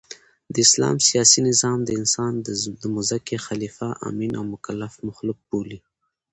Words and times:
د 0.53 0.55
اسلام 0.67 0.97
سیاسي 1.07 1.39
نظام 1.49 1.79
انسان 1.99 2.33
د 2.81 2.83
مځکي 2.95 3.37
خلیفه، 3.45 3.89
امین 4.09 4.31
او 4.39 4.43
مکلف 4.53 4.93
مخلوق 5.07 5.39
بولي. 5.49 5.79